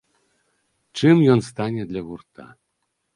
Чым 0.99 1.15
ён 1.33 1.39
стане 1.49 1.81
для 1.91 2.01
гурта? 2.09 2.47